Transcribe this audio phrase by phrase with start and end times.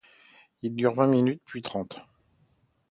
[0.63, 1.99] Il dure vingt minutes, puis trente.